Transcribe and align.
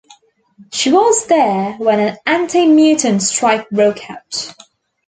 She 0.73 0.91
was 0.91 1.27
there 1.27 1.73
when 1.73 1.99
an 1.99 2.17
anti-mutant 2.25 3.21
strike 3.21 3.69
broke 3.69 4.09
out. 4.09 4.55